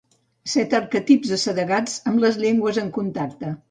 Set 0.53 0.73
arquetips 0.77 1.35
assedegats 1.39 1.97
amb 2.13 2.27
les 2.27 2.43
llengües 2.45 2.85
en 2.87 2.95
contacte. 3.01 3.59